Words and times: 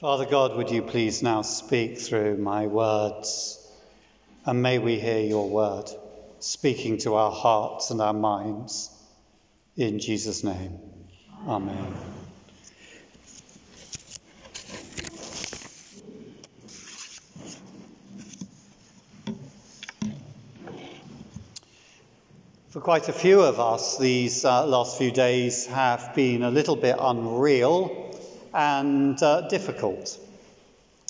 Father 0.00 0.26
God, 0.26 0.56
would 0.56 0.72
you 0.72 0.82
please 0.82 1.22
now 1.22 1.42
speak 1.42 2.00
through 2.00 2.36
my 2.36 2.66
words? 2.66 3.64
And 4.44 4.60
may 4.60 4.80
we 4.80 4.98
hear 4.98 5.20
your 5.20 5.48
word 5.48 5.88
speaking 6.40 6.98
to 6.98 7.14
our 7.14 7.30
hearts 7.30 7.92
and 7.92 8.00
our 8.02 8.12
minds. 8.12 8.90
In 9.76 10.00
Jesus' 10.00 10.42
name, 10.42 10.80
Amen. 11.46 11.94
For 22.70 22.80
quite 22.80 23.08
a 23.08 23.12
few 23.12 23.42
of 23.42 23.60
us, 23.60 23.96
these 23.98 24.44
uh, 24.44 24.66
last 24.66 24.98
few 24.98 25.12
days 25.12 25.66
have 25.66 26.16
been 26.16 26.42
a 26.42 26.50
little 26.50 26.74
bit 26.74 26.96
unreal 26.98 28.03
and 28.54 29.20
uh, 29.22 29.42
difficult. 29.48 30.18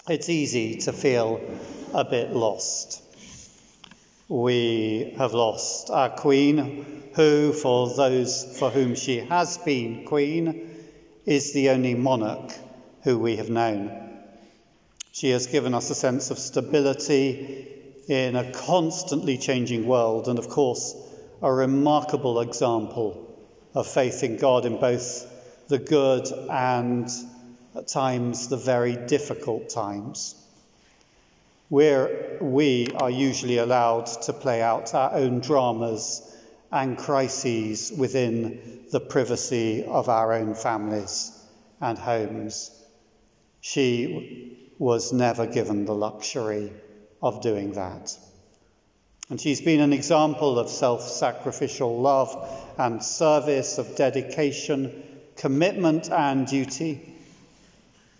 It's 0.08 0.28
easy 0.28 0.78
to 0.78 0.92
feel 0.92 1.40
a 1.92 2.04
bit 2.04 2.32
lost. 2.32 3.02
We 4.28 5.14
have 5.18 5.34
lost 5.34 5.90
our 5.90 6.08
Queen, 6.08 7.10
who, 7.14 7.52
for 7.52 7.94
those 7.94 8.58
for 8.58 8.70
whom 8.70 8.94
she 8.94 9.18
has 9.18 9.58
been 9.58 10.06
Queen, 10.06 10.70
is 11.26 11.52
the 11.52 11.70
only 11.70 11.94
monarch 11.94 12.52
who 13.02 13.18
we 13.18 13.36
have 13.36 13.50
known. 13.50 14.18
She 15.12 15.30
has 15.30 15.46
given 15.46 15.74
us 15.74 15.90
a 15.90 15.94
sense 15.94 16.30
of 16.30 16.38
stability 16.38 17.68
in 18.08 18.36
a 18.36 18.52
constantly 18.52 19.38
changing 19.38 19.86
world, 19.86 20.28
and 20.28 20.38
of 20.38 20.48
course, 20.48 20.94
a 21.42 21.52
remarkable 21.52 22.40
example 22.40 23.20
of 23.74 23.86
faith 23.86 24.22
in 24.22 24.38
God 24.38 24.64
in 24.64 24.80
both 24.80 25.30
the 25.68 25.78
good 25.78 26.26
and 26.50 27.08
at 27.74 27.88
times 27.88 28.48
the 28.48 28.56
very 28.56 28.96
difficult 28.96 29.68
times. 29.68 30.34
Where 31.68 32.38
we 32.40 32.88
are 32.94 33.10
usually 33.10 33.58
allowed 33.58 34.06
to 34.22 34.32
play 34.32 34.62
out 34.62 34.94
our 34.94 35.14
own 35.14 35.40
dramas 35.40 36.22
and 36.70 36.98
crises 36.98 37.92
within 37.96 38.80
the 38.90 39.00
privacy 39.00 39.84
of 39.84 40.08
our 40.08 40.32
own 40.32 40.54
families 40.54 41.32
and 41.80 41.96
homes. 41.98 42.70
She 43.60 44.72
was 44.78 45.12
never 45.12 45.46
given 45.46 45.84
the 45.84 45.94
luxury 45.94 46.72
of 47.22 47.42
doing 47.42 47.72
that. 47.74 48.16
And 49.30 49.40
she's 49.40 49.60
been 49.60 49.80
an 49.80 49.92
example 49.92 50.58
of 50.58 50.68
self 50.68 51.08
sacrificial 51.08 52.00
love 52.00 52.36
and 52.76 53.02
service, 53.02 53.78
of 53.78 53.96
dedication, 53.96 55.02
commitment, 55.36 56.10
and 56.10 56.46
duty. 56.46 57.13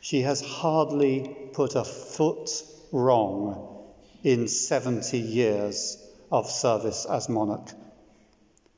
She 0.04 0.20
has 0.20 0.42
hardly 0.42 1.34
put 1.54 1.76
a 1.76 1.82
foot 1.82 2.50
wrong 2.92 3.86
in 4.22 4.48
70 4.48 5.16
years 5.16 5.96
of 6.30 6.50
service 6.50 7.06
as 7.06 7.30
monarch. 7.30 7.70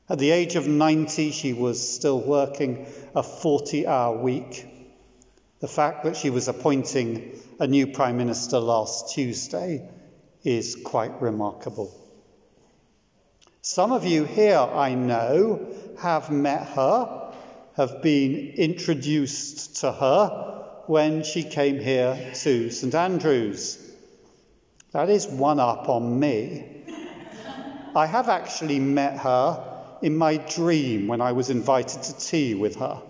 At 0.08 0.20
the 0.20 0.30
age 0.30 0.54
of 0.54 0.68
90, 0.68 1.32
she 1.32 1.52
was 1.52 1.82
still 1.96 2.20
working 2.20 2.86
a 3.12 3.24
40 3.24 3.88
hour 3.88 4.16
week. 4.16 4.68
The 5.58 5.66
fact 5.66 6.04
that 6.04 6.16
she 6.16 6.30
was 6.30 6.46
appointing 6.46 7.32
a 7.58 7.66
new 7.66 7.88
Prime 7.88 8.18
Minister 8.18 8.60
last 8.60 9.12
Tuesday 9.12 9.90
is 10.44 10.76
quite 10.76 11.20
remarkable. 11.20 11.92
Some 13.62 13.90
of 13.90 14.04
you 14.04 14.22
here, 14.22 14.58
I 14.58 14.94
know, 14.94 15.74
have 15.98 16.30
met 16.30 16.68
her, 16.68 17.34
have 17.74 18.00
been 18.00 18.52
introduced 18.54 19.80
to 19.80 19.90
her 19.90 20.55
when 20.88 21.22
she 21.24 21.42
came 21.42 21.78
here 21.80 22.32
to 22.34 22.70
St 22.70 22.94
Andrews. 22.94 23.78
That 24.92 25.10
is 25.10 25.26
one 25.26 25.60
up 25.60 25.88
on 25.88 26.18
me. 26.18 26.64
I 27.94 28.06
have 28.06 28.28
actually 28.28 28.78
met 28.78 29.18
her 29.18 29.62
in 30.02 30.16
my 30.16 30.36
dream 30.36 31.06
when 31.06 31.20
I 31.20 31.32
was 31.32 31.50
invited 31.50 32.02
to 32.02 32.18
tea 32.18 32.54
with 32.54 32.76
her. 32.76 33.02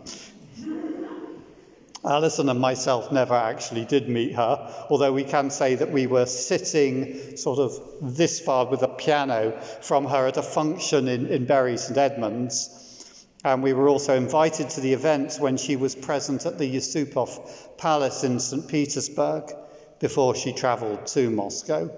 Alison 2.04 2.48
and 2.48 2.60
myself 2.60 3.10
never 3.10 3.34
actually 3.34 3.84
did 3.84 4.08
meet 4.08 4.36
her, 4.36 4.86
although 4.88 5.12
we 5.12 5.24
can 5.24 5.50
say 5.50 5.74
that 5.74 5.90
we 5.90 6.06
were 6.06 6.26
sitting 6.26 7.36
sort 7.36 7.58
of 7.58 7.80
this 8.00 8.38
far 8.38 8.66
with 8.66 8.82
a 8.82 8.88
piano 8.88 9.60
from 9.82 10.06
her 10.06 10.28
at 10.28 10.36
a 10.36 10.42
function 10.42 11.08
in, 11.08 11.26
in 11.26 11.46
Bury 11.46 11.76
St 11.76 11.98
Edmunds. 11.98 12.85
And 13.44 13.62
we 13.62 13.72
were 13.72 13.88
also 13.88 14.16
invited 14.16 14.70
to 14.70 14.80
the 14.80 14.92
event 14.92 15.36
when 15.38 15.56
she 15.56 15.76
was 15.76 15.94
present 15.94 16.46
at 16.46 16.58
the 16.58 16.74
Yusupov 16.74 17.76
Palace 17.78 18.24
in 18.24 18.40
St. 18.40 18.66
Petersburg 18.66 19.52
before 20.00 20.34
she 20.34 20.52
travelled 20.52 21.06
to 21.08 21.30
Moscow. 21.30 21.90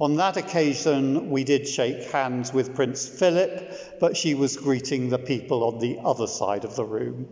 On 0.00 0.16
that 0.16 0.36
occasion, 0.36 1.30
we 1.30 1.44
did 1.44 1.68
shake 1.68 2.10
hands 2.10 2.52
with 2.52 2.74
Prince 2.74 3.08
Philip, 3.08 3.98
but 4.00 4.16
she 4.16 4.34
was 4.34 4.56
greeting 4.56 5.08
the 5.08 5.18
people 5.18 5.62
on 5.64 5.78
the 5.78 6.00
other 6.04 6.26
side 6.26 6.64
of 6.64 6.74
the 6.74 6.84
room. 6.84 7.28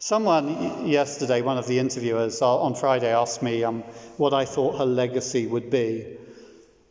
Someone 0.00 0.86
yesterday, 0.86 1.42
one 1.42 1.58
of 1.58 1.66
the 1.66 1.78
interviewers 1.78 2.40
uh, 2.40 2.60
on 2.60 2.74
Friday, 2.74 3.12
asked 3.12 3.42
me 3.42 3.64
um, 3.64 3.82
what 4.16 4.32
I 4.32 4.44
thought 4.44 4.78
her 4.78 4.86
legacy 4.86 5.46
would 5.46 5.70
be. 5.70 6.16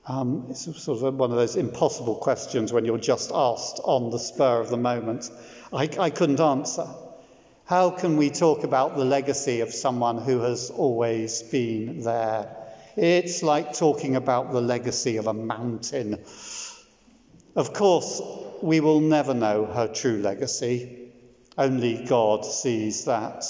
Um, 0.10 0.46
it's 0.50 0.64
sort 0.82 1.04
of 1.04 1.16
one 1.16 1.32
of 1.32 1.38
those 1.38 1.58
impossible 1.58 2.16
questions 2.16 2.72
when 2.72 2.86
you're 2.86 2.98
just 2.98 3.30
asked 3.34 3.82
on 3.84 4.10
the 4.10 4.20
spur 4.20 4.62
of 4.62 4.70
the 4.70 4.78
moment. 4.78 5.30
I, 5.74 5.90
I 6.00 6.10
couldn't 6.12 6.40
answer. 6.40 6.88
How 7.66 7.90
can 7.90 8.16
we 8.16 8.30
talk 8.30 8.64
about 8.64 8.96
the 8.96 9.04
legacy 9.04 9.60
of 9.60 9.74
someone 9.74 10.20
who 10.20 10.40
has 10.40 10.70
always 10.70 11.44
been 11.44 12.04
there? 12.04 12.56
It's 12.96 13.44
like 13.44 13.74
talking 13.74 14.16
about 14.16 14.54
the 14.54 14.62
legacy 14.62 15.18
of 15.18 15.28
a 15.28 15.34
mountain. 15.34 16.24
Of 17.58 17.74
course, 17.74 18.22
we 18.62 18.80
will 18.80 19.02
never 19.02 19.34
know 19.34 19.66
her 19.66 19.90
true 19.90 20.20
legacy. 20.20 21.12
Only 21.58 22.06
God 22.06 22.46
sees 22.46 23.06
that. 23.06 23.44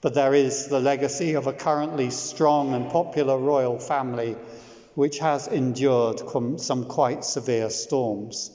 But 0.00 0.14
there 0.14 0.34
is 0.34 0.66
the 0.66 0.80
legacy 0.80 1.34
of 1.34 1.46
a 1.46 1.52
currently 1.52 2.10
strong 2.10 2.74
and 2.74 2.90
popular 2.90 3.38
royal 3.38 3.78
family 3.78 4.34
which 4.94 5.18
has 5.18 5.48
endured 5.48 6.20
some 6.60 6.84
quite 6.84 7.24
severe 7.24 7.70
storms. 7.70 8.50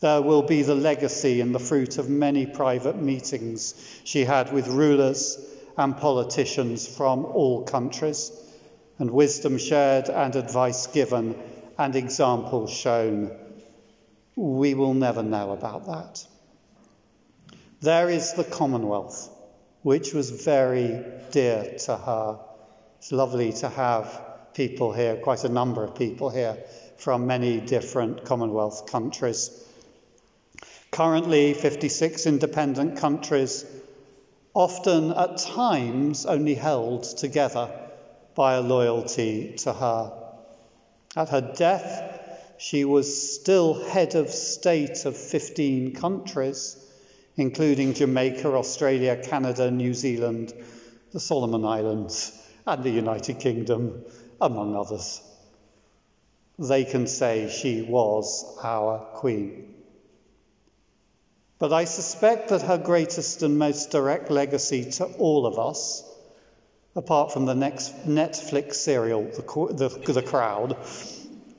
There 0.00 0.22
will 0.22 0.42
be 0.42 0.62
the 0.62 0.76
legacy 0.76 1.40
and 1.40 1.52
the 1.54 1.58
fruit 1.58 1.98
of 1.98 2.08
many 2.08 2.46
private 2.46 2.96
meetings 2.96 3.74
she 4.04 4.24
had 4.24 4.52
with 4.52 4.68
rulers 4.68 5.38
and 5.76 5.96
politicians 5.96 6.86
from 6.86 7.24
all 7.24 7.64
countries, 7.64 8.30
and 8.98 9.10
wisdom 9.10 9.58
shared 9.58 10.08
and 10.08 10.36
advice 10.36 10.86
given 10.88 11.36
and 11.78 11.96
examples 11.96 12.70
shown. 12.70 13.36
We 14.36 14.74
will 14.74 14.94
never 14.94 15.22
know 15.22 15.50
about 15.50 15.86
that. 15.86 16.26
There 17.80 18.08
is 18.08 18.34
the 18.34 18.44
Commonwealth, 18.44 19.30
which 19.82 20.12
was 20.14 20.30
very 20.30 21.04
dear 21.30 21.76
to 21.86 21.96
her. 21.96 22.40
It's 22.98 23.12
lovely 23.12 23.52
to 23.54 23.68
have 23.68 24.27
people 24.58 24.92
here, 24.92 25.14
quite 25.14 25.44
a 25.44 25.48
number 25.48 25.84
of 25.84 25.94
people 25.94 26.30
here 26.30 26.58
from 26.96 27.28
many 27.28 27.60
different 27.60 28.24
Commonwealth 28.24 28.90
countries. 28.90 29.50
Currently, 30.90 31.54
56 31.54 32.26
independent 32.26 32.98
countries, 32.98 33.64
often 34.54 35.12
at 35.12 35.38
times 35.38 36.26
only 36.26 36.54
held 36.54 37.04
together 37.04 37.70
by 38.34 38.54
a 38.54 38.60
loyalty 38.60 39.54
to 39.58 39.72
her. 39.72 40.12
At 41.16 41.28
her 41.28 41.52
death, 41.56 42.56
she 42.58 42.84
was 42.84 43.38
still 43.40 43.74
head 43.74 44.16
of 44.16 44.28
state 44.28 45.04
of 45.04 45.16
15 45.16 45.94
countries 45.94 46.84
including 47.38 47.94
Jamaica, 47.94 48.48
Australia, 48.48 49.16
Canada, 49.16 49.70
New 49.70 49.94
Zealand, 49.94 50.52
the 51.12 51.20
Solomon 51.20 51.64
Islands, 51.64 52.32
and 52.66 52.82
the 52.82 52.90
United 52.90 53.38
Kingdom, 53.38 54.04
among 54.40 54.76
others. 54.76 55.20
They 56.58 56.84
can 56.84 57.06
say 57.06 57.48
she 57.48 57.82
was 57.82 58.58
our 58.62 58.98
Queen. 59.14 59.74
But 61.58 61.72
I 61.72 61.84
suspect 61.84 62.48
that 62.48 62.62
her 62.62 62.78
greatest 62.78 63.42
and 63.42 63.58
most 63.58 63.90
direct 63.90 64.30
legacy 64.30 64.90
to 64.92 65.06
all 65.18 65.46
of 65.46 65.58
us, 65.58 66.04
apart 66.94 67.32
from 67.32 67.46
the 67.46 67.54
next 67.54 68.06
Netflix 68.06 68.74
serial, 68.74 69.24
The, 69.24 69.88
the, 69.88 70.12
the 70.12 70.22
Crown, 70.22 70.76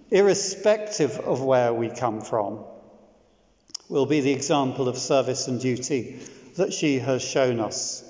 irrespective 0.09 1.19
of 1.19 1.43
where 1.43 1.73
we 1.73 1.89
come 1.89 2.21
from, 2.21 2.63
will 3.89 4.05
be 4.05 4.21
the 4.21 4.33
example 4.33 4.87
of 4.87 4.97
service 4.97 5.47
and 5.47 5.59
duty 5.59 6.19
that 6.55 6.73
she 6.73 6.99
has 6.99 7.21
shown 7.21 7.59
us, 7.59 8.03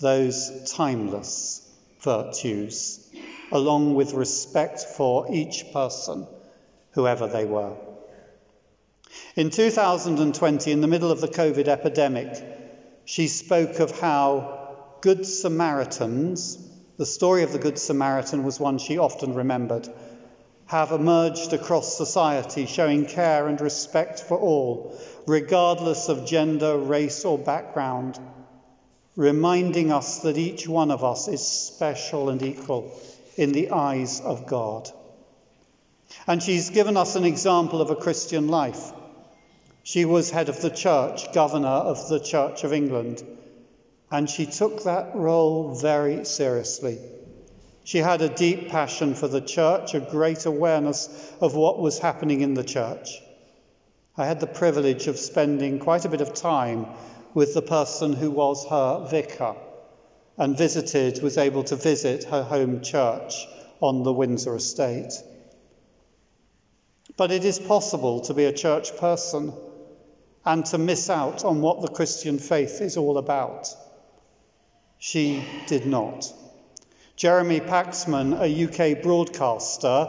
those 0.00 0.70
timeless 0.72 1.62
virtues, 2.00 3.05
along 3.52 3.94
with 3.94 4.12
respect 4.14 4.80
for 4.80 5.32
each 5.32 5.72
person, 5.72 6.26
whoever 6.92 7.26
they 7.26 7.44
were. 7.44 7.72
In 9.36 9.50
2020, 9.50 10.72
in 10.72 10.80
the 10.80 10.88
middle 10.88 11.10
of 11.10 11.20
the 11.20 11.28
COVID 11.28 11.68
epidemic, 11.68 12.42
she 13.04 13.28
spoke 13.28 13.78
of 13.78 14.00
how 14.00 14.96
Good 15.00 15.26
Samaritans, 15.26 16.58
the 16.96 17.06
story 17.06 17.42
of 17.42 17.52
the 17.52 17.58
Good 17.58 17.78
Samaritan 17.78 18.42
was 18.44 18.58
one 18.58 18.78
she 18.78 18.98
often 18.98 19.34
remembered, 19.34 19.88
have 20.66 20.90
emerged 20.90 21.52
across 21.52 21.96
society 21.96 22.66
showing 22.66 23.06
care 23.06 23.46
and 23.46 23.60
respect 23.60 24.20
for 24.20 24.36
all, 24.36 24.98
regardless 25.26 26.08
of 26.08 26.26
gender, 26.26 26.76
race, 26.76 27.24
or 27.24 27.38
background, 27.38 28.18
reminding 29.14 29.92
us 29.92 30.20
that 30.20 30.36
each 30.36 30.66
one 30.66 30.90
of 30.90 31.04
us 31.04 31.28
is 31.28 31.46
special 31.46 32.28
and 32.28 32.42
equal 32.42 32.90
in 33.36 33.52
the 33.52 33.70
eyes 33.70 34.20
of 34.20 34.46
God. 34.46 34.90
And 36.26 36.42
she's 36.42 36.70
given 36.70 36.96
us 36.96 37.16
an 37.16 37.24
example 37.24 37.80
of 37.80 37.90
a 37.90 37.96
Christian 37.96 38.48
life. 38.48 38.92
She 39.82 40.04
was 40.04 40.30
head 40.30 40.48
of 40.48 40.60
the 40.60 40.70
church, 40.70 41.32
governor 41.32 41.68
of 41.68 42.08
the 42.08 42.18
Church 42.18 42.64
of 42.64 42.72
England, 42.72 43.22
and 44.10 44.28
she 44.28 44.46
took 44.46 44.84
that 44.84 45.14
role 45.14 45.74
very 45.74 46.24
seriously. 46.24 46.98
She 47.84 47.98
had 47.98 48.20
a 48.22 48.28
deep 48.28 48.68
passion 48.68 49.14
for 49.14 49.28
the 49.28 49.40
church, 49.40 49.94
a 49.94 50.00
great 50.00 50.44
awareness 50.44 51.08
of 51.40 51.54
what 51.54 51.78
was 51.78 51.98
happening 52.00 52.40
in 52.40 52.54
the 52.54 52.64
church. 52.64 53.20
I 54.16 54.26
had 54.26 54.40
the 54.40 54.46
privilege 54.46 55.06
of 55.06 55.18
spending 55.18 55.78
quite 55.78 56.04
a 56.04 56.08
bit 56.08 56.20
of 56.20 56.34
time 56.34 56.86
with 57.34 57.54
the 57.54 57.62
person 57.62 58.14
who 58.14 58.30
was 58.30 58.66
her 58.66 59.06
vicar 59.08 59.54
and 60.38 60.56
visited, 60.56 61.22
was 61.22 61.38
able 61.38 61.64
to 61.64 61.76
visit 61.76 62.24
her 62.24 62.42
home 62.42 62.82
church 62.82 63.46
on 63.80 64.02
the 64.02 64.12
Windsor 64.12 64.56
estate. 64.56 65.12
But 67.16 67.30
it 67.30 67.44
is 67.44 67.58
possible 67.58 68.20
to 68.22 68.34
be 68.34 68.44
a 68.44 68.52
church 68.52 68.96
person 68.96 69.52
and 70.44 70.64
to 70.66 70.78
miss 70.78 71.10
out 71.10 71.44
on 71.44 71.60
what 71.62 71.80
the 71.80 71.88
Christian 71.88 72.38
faith 72.38 72.80
is 72.80 72.96
all 72.96 73.18
about. 73.18 73.68
She 74.98 75.44
did 75.66 75.86
not. 75.86 76.32
Jeremy 77.16 77.60
Paxman, 77.60 78.34
a 78.38 78.64
UK 78.94 79.02
broadcaster, 79.02 80.08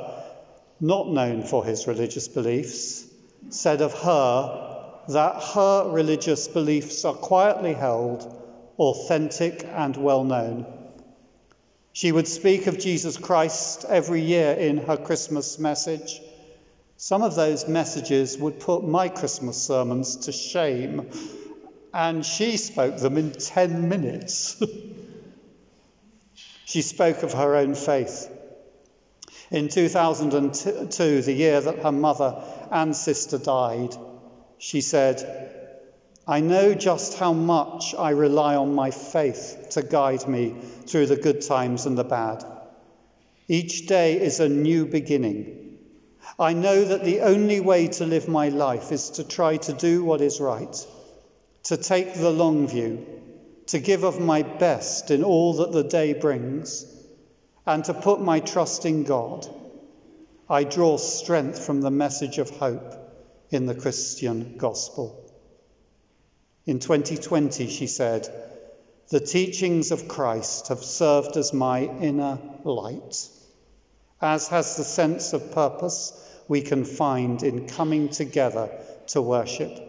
not 0.80 1.10
known 1.10 1.44
for 1.44 1.66
his 1.66 1.88
religious 1.88 2.28
beliefs, 2.28 3.06
said 3.50 3.82
of 3.82 3.94
her 3.94 5.04
that 5.08 5.42
her 5.56 5.90
religious 5.90 6.48
beliefs 6.48 7.06
are 7.06 7.14
quietly 7.14 7.74
held, 7.74 8.47
authentic, 8.78 9.66
and 9.66 9.96
well 9.98 10.24
known. 10.24 10.66
She 11.94 12.12
would 12.12 12.28
speak 12.28 12.68
of 12.68 12.78
Jesus 12.80 13.18
Christ 13.18 13.86
every 13.88 14.22
year 14.22 14.54
in 14.54 14.78
her 14.78 14.98
Christmas 14.98 15.58
message. 15.58 16.22
Some 16.98 17.24
of 17.24 17.36
those 17.36 17.68
messages 17.68 18.38
would 18.38 18.60
put 18.60 18.84
my 18.84 19.10
Christmas 19.10 19.58
sermons 19.58 20.16
to 20.26 20.32
shame, 20.32 21.10
and 21.94 22.26
she 22.26 22.58
spoke 22.58 22.98
them 22.98 23.18
in 23.18 23.32
10 23.32 23.90
minutes. 23.90 24.62
She 26.68 26.82
spoke 26.82 27.24
of 27.24 27.32
her 27.32 27.56
own 27.56 27.76
faith. 27.76 28.30
In 29.50 29.70
2002, 29.70 31.22
the 31.22 31.32
year 31.32 31.62
that 31.62 31.80
her 31.80 31.94
mother 31.94 32.44
and 32.70 32.94
sister 32.94 33.38
died, 33.38 33.96
she 34.58 34.82
said, 34.82 35.67
I 36.30 36.42
know 36.42 36.74
just 36.74 37.18
how 37.18 37.32
much 37.32 37.96
I 37.96 38.10
rely 38.10 38.58
on 38.58 38.76
my 38.76 38.92
faith 38.92 39.68
to 39.72 39.82
guide 39.82 40.28
me 40.28 40.56
through 40.86 41.06
the 41.06 41.16
good 41.16 41.42
times 41.42 41.86
and 41.86 41.98
the 41.98 42.04
bad. 42.04 42.44
Each 43.48 43.88
day 43.88 44.20
is 44.20 44.42
a 44.42 44.50
new 44.50 44.86
beginning. 44.86 45.78
I 46.38 46.52
know 46.52 46.84
that 46.84 47.06
the 47.06 47.22
only 47.22 47.62
way 47.62 47.88
to 47.88 48.06
live 48.06 48.28
my 48.28 48.50
life 48.50 48.92
is 48.92 49.12
to 49.12 49.24
try 49.24 49.56
to 49.56 49.72
do 49.72 50.04
what 50.04 50.20
is 50.20 50.42
right, 50.42 50.86
to 51.64 51.78
take 51.78 52.14
the 52.14 52.30
long 52.30 52.68
view, 52.68 53.08
to 53.68 53.80
give 53.80 54.04
of 54.04 54.20
my 54.20 54.44
best 54.44 55.12
in 55.12 55.24
all 55.24 55.54
that 55.54 55.72
the 55.72 55.84
day 55.84 56.12
brings, 56.12 56.86
and 57.66 57.86
to 57.86 57.94
put 57.94 58.20
my 58.20 58.42
trust 58.42 58.86
in 58.86 59.06
God, 59.06 59.48
I 60.50 60.66
draw 60.66 60.98
strength 60.98 61.66
from 61.66 61.80
the 61.80 61.92
message 61.92 62.38
of 62.38 62.50
hope 62.50 62.96
in 63.50 63.66
the 63.66 63.76
Christian 63.76 64.58
gospel. 64.58 65.27
In 66.68 66.78
2020, 66.80 67.70
she 67.70 67.88
said, 67.88 68.30
the 69.10 69.20
teachings 69.20 69.92
of 69.92 70.08
Christ 70.08 70.68
have 70.68 70.84
served 70.84 71.36
as 71.38 71.54
my 71.54 71.82
inner 71.82 72.38
light, 72.64 73.28
as 74.22 74.50
has 74.50 74.76
the 74.76 74.84
sense 74.84 75.34
of 75.34 75.54
purpose 75.54 76.14
we 76.48 76.62
can 76.62 76.86
find 76.86 77.42
in 77.42 77.68
coming 77.68 78.10
together 78.10 78.70
to 79.08 79.22
worship 79.22 79.88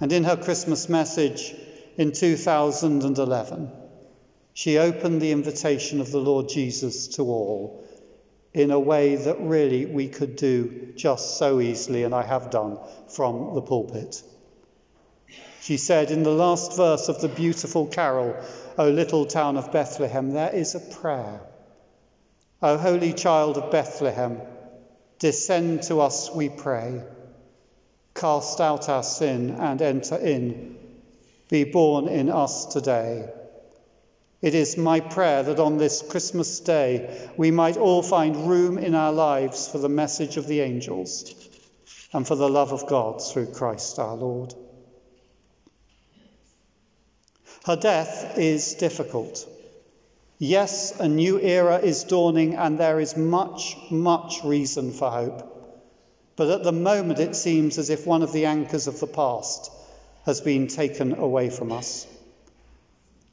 and 0.00 0.12
in 0.12 0.24
her 0.24 0.36
Christmas 0.36 0.88
message 0.88 1.54
in 1.96 2.12
2011, 2.12 3.70
she 4.54 4.78
opened 4.78 5.20
the 5.20 5.32
invitation 5.32 6.00
of 6.00 6.10
the 6.10 6.20
Lord 6.20 6.48
Jesus 6.48 7.08
to 7.08 7.22
all 7.22 7.84
in 8.54 8.70
a 8.70 8.78
way 8.78 9.16
that 9.16 9.40
really 9.40 9.86
we 9.86 10.08
could 10.08 10.36
do 10.36 10.92
just 10.96 11.36
so 11.36 11.60
easily, 11.60 12.04
and 12.04 12.14
I 12.14 12.22
have 12.22 12.50
done 12.50 12.78
from 13.08 13.54
the 13.54 13.62
pulpit. 13.62 14.22
She 15.68 15.76
said 15.76 16.10
in 16.10 16.22
the 16.22 16.30
last 16.30 16.78
verse 16.78 17.10
of 17.10 17.20
the 17.20 17.28
beautiful 17.28 17.84
carol, 17.88 18.34
O 18.78 18.88
little 18.88 19.26
town 19.26 19.58
of 19.58 19.70
Bethlehem, 19.70 20.30
there 20.30 20.48
is 20.54 20.74
a 20.74 20.80
prayer. 20.80 21.42
O 22.62 22.78
holy 22.78 23.12
child 23.12 23.58
of 23.58 23.70
Bethlehem, 23.70 24.40
descend 25.18 25.82
to 25.82 26.00
us, 26.00 26.30
we 26.34 26.48
pray 26.48 27.02
cast 28.14 28.62
out 28.62 28.88
our 28.88 29.02
sin 29.02 29.50
and 29.50 29.82
enter 29.82 30.16
in. 30.16 30.78
Be 31.50 31.64
born 31.64 32.08
in 32.08 32.30
us 32.30 32.64
today. 32.64 33.28
It 34.40 34.54
is 34.54 34.78
my 34.78 35.00
prayer 35.00 35.42
that 35.42 35.60
on 35.60 35.76
this 35.76 36.00
Christmas 36.00 36.60
day 36.60 37.28
we 37.36 37.50
might 37.50 37.76
all 37.76 38.02
find 38.02 38.48
room 38.48 38.78
in 38.78 38.94
our 38.94 39.12
lives 39.12 39.68
for 39.68 39.76
the 39.76 39.90
message 39.90 40.38
of 40.38 40.46
the 40.46 40.62
angels 40.62 41.34
and 42.14 42.26
for 42.26 42.36
the 42.36 42.48
love 42.48 42.72
of 42.72 42.86
God 42.86 43.22
through 43.22 43.52
Christ 43.52 43.98
our 43.98 44.16
Lord. 44.16 44.54
Her 47.68 47.76
death 47.76 48.38
is 48.38 48.76
difficult. 48.76 49.46
Yes, 50.38 50.98
a 50.98 51.06
new 51.06 51.38
era 51.38 51.76
is 51.76 52.04
dawning, 52.04 52.54
and 52.54 52.78
there 52.78 52.98
is 52.98 53.14
much, 53.14 53.76
much 53.90 54.42
reason 54.42 54.90
for 54.90 55.10
hope. 55.10 55.42
But 56.34 56.48
at 56.48 56.62
the 56.62 56.72
moment, 56.72 57.18
it 57.18 57.36
seems 57.36 57.76
as 57.76 57.90
if 57.90 58.06
one 58.06 58.22
of 58.22 58.32
the 58.32 58.46
anchors 58.46 58.86
of 58.86 59.00
the 59.00 59.06
past 59.06 59.70
has 60.24 60.40
been 60.40 60.68
taken 60.68 61.18
away 61.18 61.50
from 61.50 61.70
us. 61.70 62.06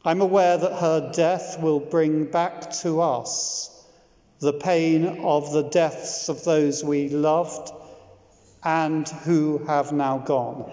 I'm 0.04 0.20
aware 0.20 0.58
that 0.58 0.82
her 0.82 1.14
death 1.14 1.62
will 1.62 1.80
bring 1.80 2.26
back 2.26 2.74
to 2.82 3.00
us 3.00 3.72
the 4.42 4.52
pain 4.52 5.20
of 5.24 5.54
the 5.54 5.64
deaths 5.64 6.28
of 6.28 6.44
those 6.44 6.84
we 6.84 7.08
loved 7.08 7.72
and 8.66 9.08
who 9.08 9.60
have 9.60 9.94
now 9.94 10.18
gone. 10.18 10.70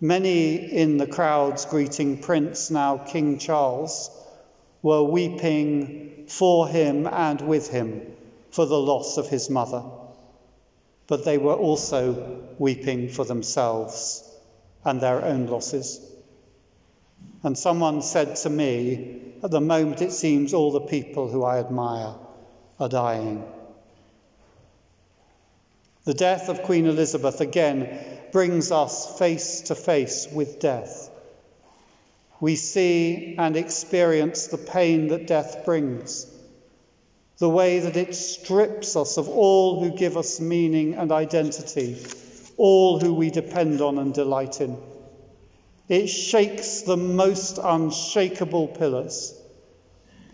Many 0.00 0.56
in 0.56 0.98
the 0.98 1.06
crowds 1.06 1.64
greeting 1.64 2.18
Prince, 2.18 2.70
now 2.70 2.98
King 2.98 3.38
Charles, 3.38 4.10
were 4.82 5.02
weeping 5.02 6.26
for 6.28 6.68
him 6.68 7.06
and 7.06 7.40
with 7.40 7.68
him 7.68 8.02
for 8.50 8.66
the 8.66 8.78
loss 8.78 9.16
of 9.16 9.28
his 9.28 9.48
mother 9.50 9.82
but 11.06 11.24
they 11.24 11.38
were 11.38 11.54
also 11.54 12.42
weeping 12.58 13.08
for 13.08 13.24
themselves 13.24 14.28
and 14.84 15.00
their 15.00 15.24
own 15.24 15.46
losses. 15.46 16.00
And 17.42 17.56
someone 17.56 18.02
said 18.02 18.36
to 18.36 18.50
me, 18.50 19.20
at 19.42 19.50
the 19.50 19.60
moment 19.60 20.02
it 20.02 20.12
seems 20.12 20.52
all 20.52 20.72
the 20.72 20.80
people 20.80 21.28
who 21.28 21.44
I 21.44 21.58
admire 21.58 22.14
are 22.80 22.88
dying. 22.88 23.44
The 26.04 26.14
death 26.14 26.48
of 26.48 26.62
Queen 26.62 26.86
Elizabeth 26.86 27.40
again 27.40 28.15
brings 28.36 28.70
us 28.70 29.18
face 29.18 29.62
to 29.62 29.74
face 29.74 30.28
with 30.30 30.60
death. 30.60 31.08
We 32.38 32.54
see 32.56 33.34
and 33.38 33.56
experience 33.56 34.48
the 34.48 34.58
pain 34.58 35.08
that 35.08 35.26
death 35.26 35.64
brings 35.64 36.30
the 37.38 37.48
way 37.48 37.78
that 37.78 37.96
it 37.96 38.14
strips 38.14 38.94
us 38.94 39.16
of 39.16 39.30
all 39.30 39.82
who 39.82 39.96
give 39.96 40.18
us 40.18 40.38
meaning 40.38 40.96
and 40.96 41.12
identity, 41.12 41.96
all 42.58 43.00
who 43.00 43.14
we 43.14 43.30
depend 43.30 43.80
on 43.80 43.96
and 43.96 44.12
delight 44.12 44.60
in. 44.60 44.76
It 45.88 46.08
shakes 46.08 46.82
the 46.82 46.98
most 46.98 47.56
unshakable 47.56 48.68
pillars, 48.68 49.34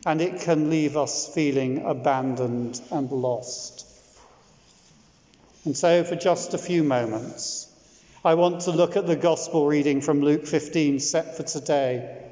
and 0.04 0.20
it 0.20 0.40
can 0.40 0.70
leave 0.70 0.96
us 0.96 1.32
feeling 1.32 1.84
abandoned 1.86 2.80
and 2.90 3.12
lost. 3.12 3.86
And 5.64 5.76
so, 5.76 6.02
for 6.02 6.16
just 6.16 6.52
a 6.52 6.58
few 6.58 6.82
moments, 6.82 7.68
I 8.24 8.34
want 8.34 8.60
to 8.62 8.70
look 8.70 8.96
at 8.96 9.08
the 9.08 9.16
Gospel 9.16 9.66
reading 9.66 10.00
from 10.00 10.20
Luke 10.20 10.46
15 10.46 11.00
set 11.00 11.36
for 11.36 11.42
today. 11.42 12.22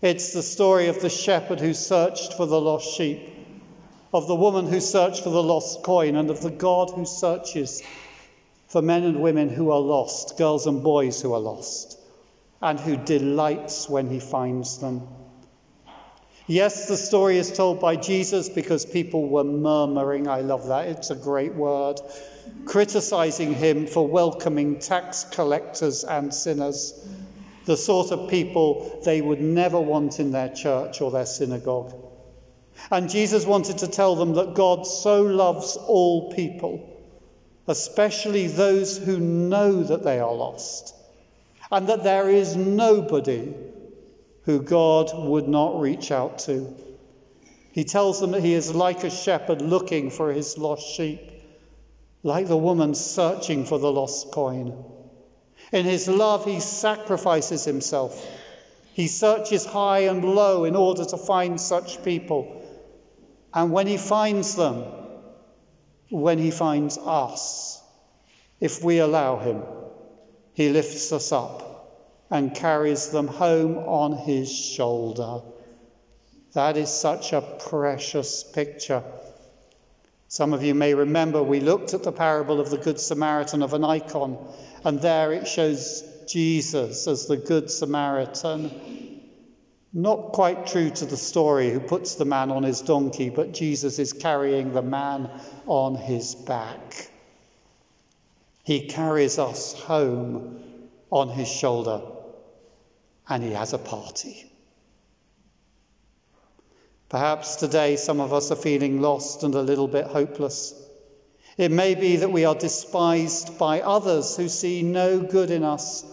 It's 0.00 0.32
the 0.32 0.42
story 0.42 0.88
of 0.88 1.02
the 1.02 1.10
shepherd 1.10 1.60
who 1.60 1.74
searched 1.74 2.32
for 2.32 2.46
the 2.46 2.58
lost 2.58 2.96
sheep 2.96 3.20
of 4.14 4.26
the 4.26 4.34
woman 4.34 4.66
who 4.66 4.80
searched 4.80 5.22
for 5.22 5.28
the 5.28 5.42
lost 5.42 5.82
coin, 5.82 6.16
and 6.16 6.30
of 6.30 6.40
the 6.40 6.50
God 6.50 6.92
who 6.92 7.04
searches 7.04 7.82
for 8.68 8.80
men 8.80 9.04
and 9.04 9.20
women 9.20 9.50
who 9.50 9.70
are 9.70 9.78
lost, 9.78 10.38
girls 10.38 10.66
and 10.66 10.82
boys 10.82 11.20
who 11.20 11.34
are 11.34 11.40
lost. 11.40 11.98
and 12.62 12.80
who 12.80 12.96
delights 12.96 13.90
when 13.90 14.08
he 14.08 14.20
finds 14.20 14.78
them. 14.78 15.06
Yes, 16.50 16.88
the 16.88 16.96
story 16.96 17.38
is 17.38 17.52
told 17.52 17.78
by 17.78 17.94
Jesus 17.94 18.48
because 18.48 18.84
people 18.84 19.28
were 19.28 19.44
murmuring. 19.44 20.26
I 20.26 20.40
love 20.40 20.66
that. 20.66 20.88
It's 20.88 21.10
a 21.10 21.14
great 21.14 21.54
word. 21.54 22.00
Criticizing 22.64 23.54
him 23.54 23.86
for 23.86 24.08
welcoming 24.08 24.80
tax 24.80 25.22
collectors 25.30 26.02
and 26.02 26.34
sinners, 26.34 27.06
the 27.66 27.76
sort 27.76 28.10
of 28.10 28.28
people 28.28 29.00
they 29.04 29.20
would 29.20 29.40
never 29.40 29.78
want 29.78 30.18
in 30.18 30.32
their 30.32 30.48
church 30.48 31.00
or 31.00 31.12
their 31.12 31.24
synagogue. 31.24 31.94
And 32.90 33.08
Jesus 33.08 33.46
wanted 33.46 33.78
to 33.78 33.86
tell 33.86 34.16
them 34.16 34.34
that 34.34 34.54
God 34.54 34.88
so 34.88 35.22
loves 35.22 35.76
all 35.76 36.32
people, 36.32 37.00
especially 37.68 38.48
those 38.48 38.98
who 38.98 39.20
know 39.20 39.84
that 39.84 40.02
they 40.02 40.18
are 40.18 40.34
lost 40.34 40.96
and 41.70 41.88
that 41.88 42.02
there 42.02 42.28
is 42.28 42.56
nobody 42.56 43.54
who 44.44 44.62
God 44.62 45.10
would 45.14 45.48
not 45.48 45.80
reach 45.80 46.10
out 46.10 46.40
to. 46.40 46.74
He 47.72 47.84
tells 47.84 48.20
them 48.20 48.32
that 48.32 48.42
he 48.42 48.54
is 48.54 48.74
like 48.74 49.04
a 49.04 49.10
shepherd 49.10 49.62
looking 49.62 50.10
for 50.10 50.32
his 50.32 50.58
lost 50.58 50.94
sheep, 50.94 51.20
like 52.22 52.48
the 52.48 52.56
woman 52.56 52.94
searching 52.94 53.64
for 53.64 53.78
the 53.78 53.92
lost 53.92 54.32
coin. 54.32 54.84
In 55.72 55.84
his 55.84 56.08
love, 56.08 56.44
he 56.44 56.60
sacrifices 56.60 57.64
himself. 57.64 58.26
He 58.92 59.06
searches 59.06 59.64
high 59.64 60.00
and 60.00 60.24
low 60.24 60.64
in 60.64 60.74
order 60.74 61.04
to 61.04 61.16
find 61.16 61.60
such 61.60 62.02
people. 62.02 62.64
And 63.54 63.70
when 63.70 63.86
he 63.86 63.98
finds 63.98 64.56
them, 64.56 64.84
when 66.10 66.38
he 66.38 66.50
finds 66.50 66.98
us, 66.98 67.80
if 68.58 68.82
we 68.82 68.98
allow 68.98 69.38
him, 69.38 69.62
he 70.54 70.70
lifts 70.70 71.12
us 71.12 71.30
up 71.30 71.69
and 72.30 72.54
carries 72.54 73.08
them 73.08 73.26
home 73.26 73.76
on 73.76 74.12
his 74.12 74.52
shoulder. 74.52 75.40
That 76.52 76.76
is 76.76 76.90
such 76.90 77.32
a 77.32 77.40
precious 77.40 78.44
picture. 78.44 79.02
Some 80.28 80.52
of 80.52 80.62
you 80.62 80.74
may 80.74 80.94
remember 80.94 81.42
we 81.42 81.58
looked 81.58 81.92
at 81.92 82.04
the 82.04 82.12
parable 82.12 82.60
of 82.60 82.70
the 82.70 82.78
Good 82.78 83.00
Samaritan 83.00 83.62
of 83.62 83.74
an 83.74 83.84
icon, 83.84 84.38
and 84.84 85.00
there 85.00 85.32
it 85.32 85.48
shows 85.48 86.04
Jesus 86.28 87.08
as 87.08 87.26
the 87.26 87.36
Good 87.36 87.68
Samaritan. 87.68 88.70
Not 89.92 90.30
quite 90.32 90.68
true 90.68 90.90
to 90.90 91.06
the 91.06 91.16
story 91.16 91.70
who 91.70 91.80
puts 91.80 92.14
the 92.14 92.24
man 92.24 92.52
on 92.52 92.62
his 92.62 92.80
donkey, 92.80 93.28
but 93.28 93.52
Jesus 93.52 93.98
is 93.98 94.12
carrying 94.12 94.72
the 94.72 94.82
man 94.82 95.28
on 95.66 95.96
his 95.96 96.36
back. 96.36 97.10
He 98.62 98.86
carries 98.86 99.40
us 99.40 99.72
home 99.72 100.62
on 101.10 101.28
his 101.28 101.48
shoulder 101.48 102.02
and 103.30 103.42
he 103.42 103.52
has 103.52 103.72
a 103.72 103.78
party. 103.78 104.52
Perhaps 107.08 107.56
today 107.56 107.96
some 107.96 108.20
of 108.20 108.34
us 108.34 108.50
are 108.50 108.56
feeling 108.56 109.00
lost 109.00 109.42
and 109.42 109.54
a 109.54 109.62
little 109.62 109.88
bit 109.88 110.04
hopeless. 110.04 110.74
It 111.56 111.70
may 111.70 111.94
be 111.94 112.16
that 112.16 112.32
we 112.32 112.44
are 112.44 112.54
despised 112.54 113.58
by 113.58 113.80
others 113.80 114.36
who 114.36 114.48
see 114.48 114.82
no 114.82 115.20
good 115.20 115.50
in 115.50 115.64
us, 115.64 116.04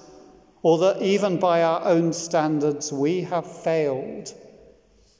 or 0.61 0.77
that 0.79 1.01
even 1.01 1.39
by 1.39 1.63
our 1.63 1.83
own 1.83 2.13
standards 2.13 2.93
we 2.93 3.21
have 3.23 3.61
failed 3.63 4.33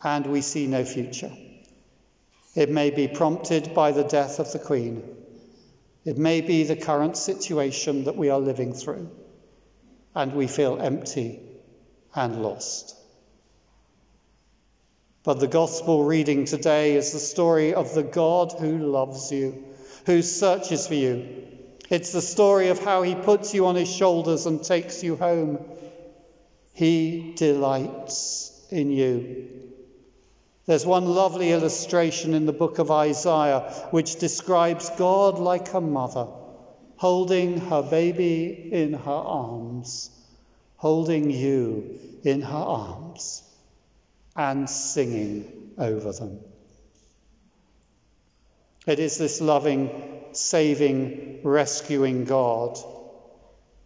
and 0.01 0.25
we 0.25 0.39
see 0.41 0.67
no 0.67 0.85
future. 0.85 1.31
It 2.55 2.69
may 2.69 2.91
be 2.91 3.09
prompted 3.09 3.73
by 3.73 3.91
the 3.91 4.05
death 4.05 4.39
of 4.39 4.51
the 4.53 4.59
Queen 4.59 5.17
it 6.07 6.17
may 6.17 6.39
be 6.39 6.63
the 6.63 6.77
current 6.77 7.17
situation 7.17 8.05
that 8.05 8.15
we 8.15 8.29
are 8.29 8.39
living 8.39 8.71
through, 8.71 9.11
and 10.15 10.31
we 10.31 10.47
feel 10.47 10.79
empty 10.79 11.41
and 12.17 12.41
lost. 12.41 12.95
But 15.23 15.39
the 15.39 15.47
gospel 15.47 16.03
reading 16.03 16.45
today 16.45 16.95
is 16.95 17.13
the 17.13 17.19
story 17.19 17.73
of 17.73 17.93
the 17.93 18.03
God 18.03 18.53
who 18.53 18.77
loves 18.79 19.31
you, 19.31 19.63
who 20.05 20.21
searches 20.21 20.87
for 20.87 20.95
you. 20.95 21.45
It's 21.89 22.11
the 22.11 22.21
story 22.21 22.69
of 22.69 22.79
how 22.79 23.03
he 23.03 23.15
puts 23.15 23.53
you 23.53 23.67
on 23.67 23.75
his 23.75 23.93
shoulders 23.93 24.45
and 24.45 24.63
takes 24.63 25.03
you 25.03 25.15
home. 25.15 25.63
He 26.73 27.33
delights 27.35 28.51
in 28.71 28.89
you. 28.89 29.49
There's 30.65 30.85
one 30.85 31.05
lovely 31.05 31.51
illustration 31.51 32.33
in 32.33 32.45
the 32.45 32.51
book 32.51 32.79
of 32.79 32.91
Isaiah 32.91 33.87
which 33.91 34.17
describes 34.17 34.89
God 34.91 35.39
like 35.39 35.73
a 35.73 35.81
mother 35.81 36.27
holding 36.97 37.59
her 37.59 37.83
baby 37.83 38.69
in 38.71 38.93
her 38.93 39.11
arms, 39.11 40.09
holding 40.77 41.31
you 41.31 41.99
in 42.23 42.41
her 42.41 42.55
arms, 42.55 43.43
and 44.35 44.69
singing 44.69 45.73
over 45.77 46.11
them. 46.11 46.39
It 48.85 48.99
is 48.99 49.17
this 49.17 49.41
loving, 49.41 49.89
saving, 50.31 51.41
rescuing 51.43 52.25
God 52.25 52.77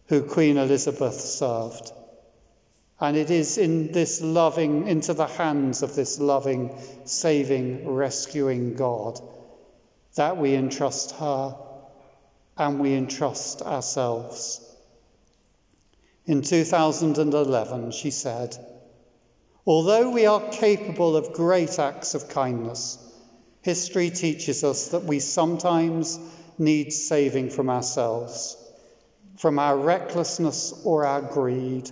who 0.08 0.22
Queen 0.22 0.58
Elizabeth 0.58 1.20
served. 1.20 1.90
And 3.00 3.16
it 3.16 3.30
is 3.30 3.58
in 3.58 3.90
this 3.90 4.20
loving, 4.20 4.86
into 4.86 5.14
the 5.14 5.26
hands 5.26 5.82
of 5.82 5.96
this 5.96 6.20
loving, 6.20 6.78
saving, 7.04 7.88
rescuing 7.88 8.74
God 8.74 9.18
that 10.14 10.36
we 10.36 10.54
entrust 10.54 11.12
her 11.12 11.56
and 12.58 12.78
we 12.78 12.94
entrust 12.94 13.62
ourselves. 13.62 14.60
In 16.26 16.42
2011, 16.42 17.90
she 17.92 18.10
said, 18.10 18.56
Although 19.66 20.10
we 20.10 20.26
are 20.26 20.50
capable 20.50 21.16
of 21.16 21.32
great 21.32 21.78
acts 21.78 22.14
of 22.14 22.28
kindness, 22.28 22.98
history 23.62 24.10
teaches 24.10 24.64
us 24.64 24.88
that 24.88 25.04
we 25.04 25.18
sometimes 25.18 26.18
need 26.58 26.92
saving 26.92 27.50
from 27.50 27.70
ourselves, 27.70 28.56
from 29.38 29.58
our 29.58 29.76
recklessness 29.76 30.72
or 30.84 31.06
our 31.06 31.22
greed 31.22 31.90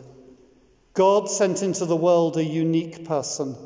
God 0.92 1.30
sent 1.30 1.62
into 1.62 1.86
the 1.86 1.96
world 1.96 2.36
a 2.36 2.44
unique 2.44 3.04
person, 3.04 3.56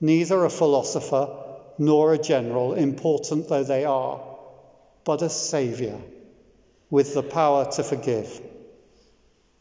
neither 0.00 0.44
a 0.44 0.50
philosopher 0.50 1.28
nor 1.78 2.12
a 2.12 2.18
general, 2.18 2.74
important 2.74 3.48
though 3.48 3.64
they 3.64 3.84
are, 3.84 4.20
but 5.04 5.22
a 5.22 5.30
saviour 5.30 5.98
with 6.90 7.14
the 7.14 7.22
power 7.22 7.70
to 7.72 7.82
forgive. 7.82 8.40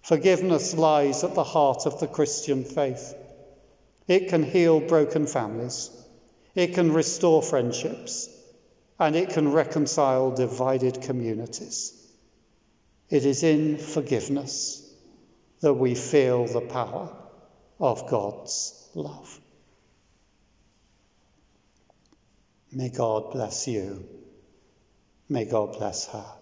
Forgiveness 0.09 0.73
lies 0.73 1.23
at 1.23 1.35
the 1.35 1.43
heart 1.43 1.85
of 1.85 1.99
the 1.99 2.07
Christian 2.07 2.63
faith. 2.63 3.13
It 4.07 4.29
can 4.29 4.41
heal 4.41 4.79
broken 4.79 5.27
families, 5.27 5.91
it 6.55 6.73
can 6.73 6.93
restore 6.93 7.43
friendships, 7.43 8.27
and 8.97 9.15
it 9.15 9.29
can 9.29 9.51
reconcile 9.51 10.31
divided 10.31 11.03
communities. 11.03 11.93
It 13.11 13.23
is 13.23 13.43
in 13.43 13.77
forgiveness 13.77 14.83
that 15.61 15.75
we 15.75 15.93
feel 15.93 16.47
the 16.47 16.61
power 16.61 17.15
of 17.79 18.09
God's 18.09 18.89
love. 18.95 19.39
May 22.71 22.89
God 22.89 23.31
bless 23.31 23.67
you. 23.67 24.09
May 25.29 25.45
God 25.45 25.73
bless 25.73 26.07
her. 26.07 26.38